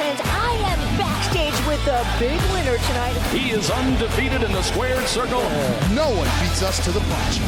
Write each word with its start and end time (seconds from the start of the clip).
fans. 0.00 0.20
I 0.24 0.52
am 0.72 0.98
backstage 0.98 1.66
with 1.66 1.84
the 1.84 2.00
big 2.18 2.40
winner 2.52 2.78
tonight. 2.88 3.16
He 3.32 3.50
is 3.50 3.70
undefeated 3.70 4.42
in 4.42 4.52
the 4.52 4.62
squared 4.62 5.06
circle. 5.06 5.42
No 5.92 6.08
one 6.08 6.28
beats 6.40 6.62
us 6.62 6.82
to 6.84 6.90
the 6.90 7.00
punch. 7.00 7.40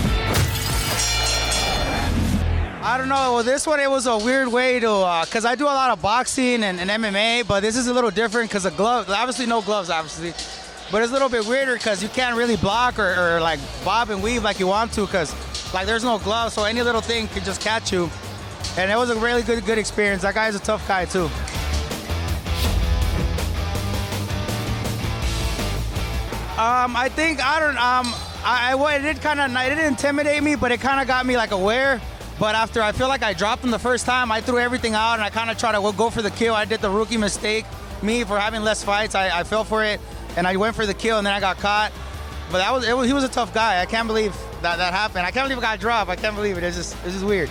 I 2.85 2.99
don't 2.99 3.09
know. 3.09 3.35
Well, 3.35 3.43
this 3.43 3.67
one 3.67 3.81
it 3.81 3.89
was 3.89 4.07
a 4.07 4.19
weird 4.19 4.49
way 4.49 4.81
to, 4.81 4.91
uh, 4.91 5.25
because 5.25 5.45
I 5.45 5.55
do 5.55 5.65
a 5.65 5.77
lot 5.83 5.91
of 5.93 6.03
boxing 6.03 6.63
and, 6.65 6.79
and 6.79 6.91
MMA, 6.91 7.47
but 7.47 7.61
this 7.61 7.77
is 7.77 7.87
a 7.87 7.95
little 7.95 8.11
different 8.11 8.51
because 8.51 8.65
the 8.65 8.71
gloves, 8.71 9.09
obviously 9.09 9.47
no 9.47 9.63
gloves, 9.63 9.89
obviously, 9.89 10.33
but 10.91 11.01
it's 11.03 11.11
a 11.11 11.13
little 11.13 11.29
bit 11.31 11.47
weirder 11.47 11.75
because 11.75 12.03
you 12.03 12.09
can't 12.11 12.37
really 12.37 12.57
block 12.57 12.99
or, 12.99 13.37
or 13.37 13.41
like 13.41 13.61
bob 13.85 14.11
and 14.11 14.23
weave 14.23 14.43
like 14.43 14.59
you 14.59 14.67
want 14.67 14.93
to 14.93 15.07
because 15.07 15.33
like 15.73 15.87
there's 15.87 16.05
no 16.05 16.19
gloves, 16.19 16.55
so 16.55 16.65
any 16.65 16.83
little 16.83 17.01
thing 17.01 17.29
could 17.29 17.45
just 17.45 17.63
catch 17.63 17.93
you. 17.93 18.11
And 18.77 18.91
it 18.91 18.97
was 18.97 19.11
a 19.11 19.17
really 19.17 19.43
good 19.43 19.65
good 19.65 19.79
experience. 19.79 20.23
That 20.23 20.35
guy's 20.35 20.57
a 20.57 20.61
tough 20.61 20.87
guy 20.87 21.05
too. 21.05 21.31
Um, 26.63 26.95
I 26.95 27.09
think 27.09 27.45
I 27.45 27.59
don't. 27.59 27.77
Um, 27.77 28.07
I, 28.45 28.73
I 28.73 28.95
it 28.95 29.03
did 29.03 29.21
kind 29.21 29.41
of 29.41 29.51
it 29.51 29.69
didn't 29.71 29.85
intimidate 29.85 30.41
me, 30.45 30.55
but 30.55 30.71
it 30.71 30.81
kind 30.81 31.01
of 31.01 31.09
got 31.09 31.27
me 31.27 31.37
like 31.37 31.51
aware. 31.51 32.01
But 32.39 32.55
after 32.55 32.81
I 32.81 32.93
feel 32.93 33.09
like 33.09 33.25
I 33.25 33.33
dropped 33.33 33.65
him 33.65 33.73
the 33.73 33.81
first 33.81 34.07
time, 34.07 34.31
I 34.31 34.41
threw 34.41 34.61
everything 34.61 34.95
out 34.95 35.15
and 35.15 35.23
I 35.23 35.31
kind 35.31 35.51
of 35.51 35.59
tried 35.59 35.73
to 35.73 35.93
go 35.97 36.09
for 36.09 36.23
the 36.23 36.31
kill. 36.31 36.55
I 36.55 36.65
did 36.65 36.81
the 36.81 36.89
rookie 36.89 37.17
mistake. 37.17 37.65
Me 38.01 38.23
for 38.23 38.39
having 38.39 38.63
less 38.63 38.85
fights, 38.85 39.17
I, 39.17 39.41
I 39.41 39.43
fell 39.43 39.65
for 39.65 39.83
it 39.83 40.01
and 40.37 40.47
I 40.47 40.57
went 40.57 40.77
for 40.77 40.87
the 40.87 40.95
kill 40.95 41.19
and 41.19 41.27
then 41.27 41.35
I 41.35 41.41
got 41.41 41.59
caught. 41.59 41.91
But 42.53 42.59
that 42.59 42.73
was, 42.73 42.89
was 42.95 43.09
he 43.09 43.13
was 43.13 43.25
a 43.25 43.29
tough 43.29 43.53
guy. 43.53 43.83
I 43.83 43.87
can't 43.87 44.07
believe 44.07 44.33
that 44.63 44.77
that 44.77 44.93
happened. 44.93 45.27
I 45.27 45.33
can't 45.33 45.49
believe 45.49 45.59
I 45.59 45.63
got 45.63 45.81
dropped. 45.81 46.11
I 46.11 46.17
can't 46.17 46.37
believe 46.37 46.59
it. 46.59 46.63
It's 46.63 46.77
just 46.77 46.95
it's 47.05 47.15
just 47.15 47.27
weird. 47.27 47.51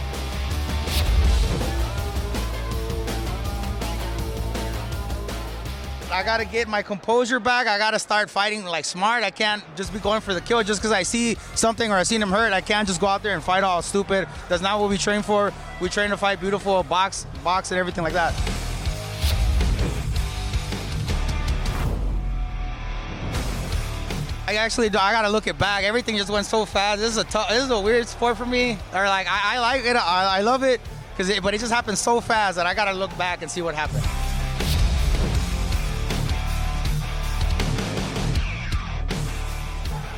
I 6.11 6.23
gotta 6.23 6.43
get 6.43 6.67
my 6.67 6.81
composure 6.81 7.39
back. 7.39 7.67
I 7.67 7.77
gotta 7.77 7.97
start 7.97 8.29
fighting 8.29 8.65
like 8.65 8.83
smart. 8.83 9.23
I 9.23 9.31
can't 9.31 9.63
just 9.77 9.93
be 9.93 9.99
going 9.99 10.19
for 10.19 10.33
the 10.33 10.41
kill 10.41 10.61
just 10.61 10.81
because 10.81 10.91
I 10.91 11.03
see 11.03 11.35
something 11.55 11.89
or 11.89 11.95
I 11.95 12.03
seen 12.03 12.21
him 12.21 12.29
hurt. 12.29 12.51
I 12.51 12.59
can't 12.59 12.85
just 12.85 12.99
go 12.99 13.07
out 13.07 13.23
there 13.23 13.33
and 13.33 13.41
fight 13.41 13.63
all 13.63 13.81
stupid. 13.81 14.27
That's 14.49 14.61
not 14.61 14.79
what 14.79 14.89
we 14.89 14.97
train 14.97 15.21
for. 15.21 15.53
We 15.79 15.87
train 15.87 16.09
to 16.09 16.17
fight 16.17 16.41
beautiful, 16.41 16.83
box, 16.83 17.25
box, 17.45 17.71
and 17.71 17.79
everything 17.79 18.03
like 18.03 18.13
that. 18.13 18.33
I 24.47 24.55
actually. 24.55 24.87
I 24.87 25.13
gotta 25.13 25.29
look 25.29 25.47
it 25.47 25.57
back. 25.57 25.85
Everything 25.85 26.17
just 26.17 26.29
went 26.29 26.45
so 26.45 26.65
fast. 26.65 26.99
This 26.99 27.11
is 27.11 27.17
a 27.17 27.23
tough. 27.23 27.47
This 27.47 27.63
is 27.63 27.69
a 27.69 27.79
weird 27.79 28.05
sport 28.05 28.35
for 28.35 28.45
me. 28.45 28.77
Or 28.93 29.05
like 29.05 29.27
I, 29.29 29.55
I 29.55 29.59
like 29.59 29.85
it. 29.85 29.95
I, 29.95 30.39
I 30.39 30.41
love 30.41 30.63
it 30.63 30.81
because 31.11 31.29
it, 31.29 31.41
but 31.41 31.53
it 31.53 31.59
just 31.59 31.71
happened 31.71 31.97
so 31.97 32.19
fast 32.19 32.57
that 32.57 32.65
I 32.65 32.73
gotta 32.73 32.93
look 32.93 33.17
back 33.17 33.41
and 33.41 33.49
see 33.49 33.61
what 33.61 33.75
happened. 33.75 34.30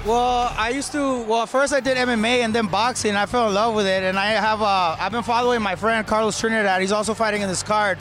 Well, 0.06 0.54
I 0.58 0.70
used 0.70 0.92
to. 0.92 1.22
Well, 1.24 1.46
first 1.46 1.74
I 1.74 1.80
did 1.80 1.96
MMA 1.96 2.44
and 2.44 2.54
then 2.54 2.68
boxing. 2.68 3.16
I 3.16 3.26
fell 3.26 3.48
in 3.48 3.54
love 3.54 3.74
with 3.74 3.86
it, 3.88 4.04
and 4.04 4.20
I 4.20 4.32
have. 4.32 4.62
Uh, 4.62 4.98
I've 5.00 5.14
been 5.14 5.24
following 5.24 5.62
my 5.62 5.76
friend 5.78 6.06
Carlos 6.06 6.38
Trinidad. 6.38 6.82
He's 6.82 6.92
also 6.92 7.14
fighting 7.14 7.42
in 7.42 7.48
this 7.48 7.64
card, 7.64 7.98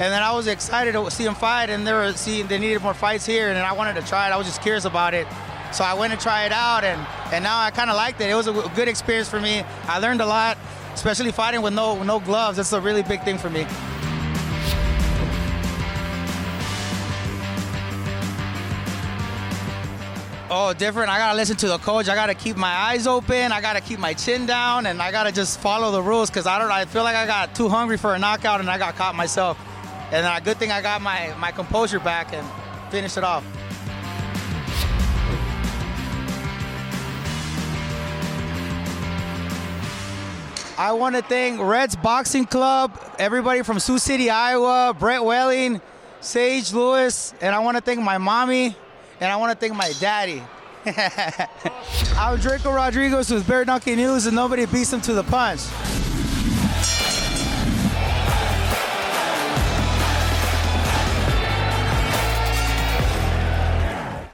and 0.00 0.12
then 0.12 0.20
I 0.20 0.32
was 0.32 0.48
excited 0.48 0.92
to 0.94 1.08
see 1.12 1.24
him 1.24 1.36
fight. 1.36 1.70
And 1.70 1.86
they 1.86 1.92
were 1.92 2.12
seeing 2.14 2.48
they 2.48 2.58
needed 2.58 2.82
more 2.82 2.92
fights 2.92 3.24
here, 3.24 3.50
and 3.50 3.58
I 3.58 3.72
wanted 3.72 3.94
to 3.94 4.02
try 4.02 4.28
it. 4.28 4.32
I 4.32 4.36
was 4.36 4.48
just 4.48 4.62
curious 4.62 4.84
about 4.84 5.14
it, 5.14 5.28
so 5.72 5.84
I 5.84 5.94
went 5.94 6.12
and 6.12 6.20
tried 6.20 6.46
it 6.46 6.52
out, 6.52 6.82
and 6.82 7.00
and 7.32 7.44
now 7.44 7.60
I 7.60 7.70
kind 7.70 7.88
of 7.88 7.94
liked 7.94 8.20
it. 8.20 8.28
It 8.28 8.34
was 8.34 8.48
a 8.48 8.72
good 8.74 8.88
experience 8.88 9.28
for 9.28 9.40
me. 9.40 9.62
I 9.86 10.00
learned 10.00 10.22
a 10.22 10.26
lot, 10.26 10.58
especially 10.92 11.30
fighting 11.30 11.62
with 11.62 11.72
no 11.72 12.02
no 12.02 12.18
gloves. 12.18 12.56
That's 12.56 12.72
a 12.72 12.80
really 12.80 13.04
big 13.04 13.22
thing 13.22 13.38
for 13.38 13.48
me. 13.48 13.64
Oh, 20.50 20.74
different. 20.74 21.08
I 21.08 21.16
gotta 21.16 21.36
listen 21.36 21.56
to 21.56 21.68
the 21.68 21.78
coach. 21.78 22.08
I 22.08 22.14
gotta 22.14 22.34
keep 22.34 22.56
my 22.56 22.68
eyes 22.68 23.06
open. 23.06 23.50
I 23.50 23.62
gotta 23.62 23.80
keep 23.80 23.98
my 23.98 24.12
chin 24.12 24.44
down, 24.44 24.84
and 24.84 25.00
I 25.00 25.10
gotta 25.10 25.32
just 25.32 25.58
follow 25.58 25.90
the 25.90 26.02
rules 26.02 26.28
because 26.28 26.46
I 26.46 26.58
don't. 26.58 26.70
I 26.70 26.84
feel 26.84 27.02
like 27.02 27.16
I 27.16 27.26
got 27.26 27.54
too 27.54 27.68
hungry 27.68 27.96
for 27.96 28.14
a 28.14 28.18
knockout, 28.18 28.60
and 28.60 28.68
I 28.68 28.76
got 28.76 28.94
caught 28.94 29.14
myself. 29.14 29.58
And 30.12 30.26
a 30.26 30.44
good 30.44 30.58
thing 30.58 30.70
I 30.70 30.82
got 30.82 31.00
my 31.00 31.34
my 31.38 31.50
composure 31.50 31.98
back 31.98 32.34
and 32.34 32.46
finished 32.90 33.16
it 33.16 33.24
off. 33.24 33.42
I 40.76 40.92
want 40.92 41.14
to 41.14 41.22
thank 41.22 41.60
Reds 41.60 41.96
Boxing 41.96 42.44
Club, 42.44 42.98
everybody 43.18 43.62
from 43.62 43.78
Sioux 43.78 43.98
City, 43.98 44.28
Iowa, 44.28 44.94
Brett 44.98 45.24
Welling, 45.24 45.80
Sage 46.20 46.72
Lewis, 46.72 47.32
and 47.40 47.54
I 47.54 47.60
want 47.60 47.76
to 47.76 47.80
thank 47.80 48.00
my 48.00 48.18
mommy, 48.18 48.76
and 49.20 49.30
I 49.30 49.36
want 49.36 49.52
to 49.52 49.58
thank 49.58 49.76
my 49.76 49.92
daddy. 50.00 50.42
I'm 50.86 52.38
Drako 52.38 52.74
Rodriguez 52.74 53.30
with 53.30 53.46
Bare 53.46 53.64
Donkey 53.64 53.96
News, 53.96 54.26
and 54.26 54.36
nobody 54.36 54.66
beats 54.66 54.92
him 54.92 55.00
to 55.02 55.14
the 55.14 55.24
punch. 55.24 55.60